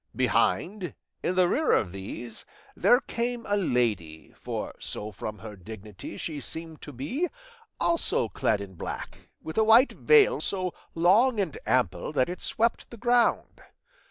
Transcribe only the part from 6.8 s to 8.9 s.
to be, also clad in